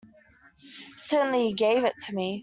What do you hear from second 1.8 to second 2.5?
it to me.